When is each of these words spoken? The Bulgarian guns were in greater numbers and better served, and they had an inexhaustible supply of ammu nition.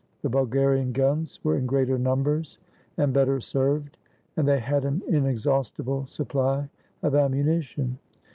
The 0.23 0.29
Bulgarian 0.29 0.93
guns 0.93 1.39
were 1.43 1.55
in 1.57 1.67
greater 1.67 1.99
numbers 1.99 2.57
and 2.97 3.13
better 3.13 3.39
served, 3.39 3.97
and 4.35 4.47
they 4.47 4.57
had 4.59 4.83
an 4.83 5.03
inexhaustible 5.07 6.07
supply 6.07 6.67
of 7.03 7.13
ammu 7.13 7.45
nition. 7.45 7.97